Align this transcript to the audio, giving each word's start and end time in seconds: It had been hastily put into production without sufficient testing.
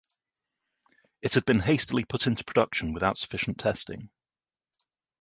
It 1.21 1.35
had 1.35 1.45
been 1.45 1.59
hastily 1.59 2.05
put 2.05 2.25
into 2.25 2.43
production 2.43 2.91
without 2.91 3.17
sufficient 3.17 3.59
testing. 3.59 4.09